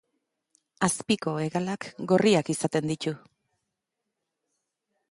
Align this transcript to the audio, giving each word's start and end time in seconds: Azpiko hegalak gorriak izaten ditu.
Azpiko 0.87 1.33
hegalak 1.43 1.85
gorriak 2.13 2.51
izaten 2.55 2.91
ditu. 2.95 3.17